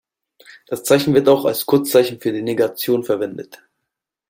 [0.65, 3.59] Das Zeichen wird auch als Kurzzeichen für die Negation 無 verwendet.